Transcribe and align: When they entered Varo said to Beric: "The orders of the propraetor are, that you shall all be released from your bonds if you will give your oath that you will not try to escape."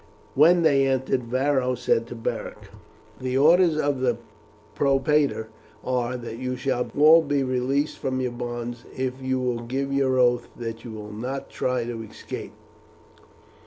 When 0.33 0.63
they 0.63 0.87
entered 0.87 1.25
Varo 1.25 1.75
said 1.75 2.07
to 2.07 2.15
Beric: 2.15 2.71
"The 3.19 3.37
orders 3.37 3.77
of 3.77 3.99
the 3.99 4.17
propraetor 4.75 5.49
are, 5.83 6.17
that 6.17 6.39
you 6.39 6.55
shall 6.55 6.89
all 6.97 7.21
be 7.21 7.43
released 7.43 7.99
from 7.99 8.19
your 8.19 8.31
bonds 8.31 8.83
if 8.97 9.21
you 9.21 9.39
will 9.39 9.61
give 9.61 9.93
your 9.93 10.17
oath 10.17 10.47
that 10.57 10.83
you 10.83 10.89
will 10.89 11.11
not 11.13 11.51
try 11.51 11.83
to 11.85 12.01
escape." 12.01 12.53